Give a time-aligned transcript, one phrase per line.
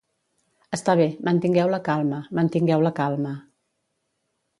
[0.77, 3.35] Està bé, mantingueu la calma, mantingueu la calma.